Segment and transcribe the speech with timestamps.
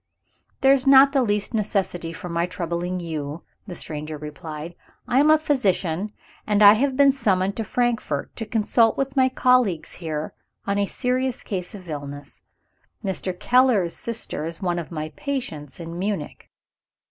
[0.61, 4.73] "There is not the least necessity for my troubling you," the stranger replied.
[5.07, 6.11] "I am a physician;
[6.47, 10.33] and I have been summoned to Frankfort to consult with my colleagues here,
[10.65, 12.41] on a serious case of illness.
[13.05, 13.39] Mr.
[13.39, 16.49] Keller's sister is one of my patients in Munich.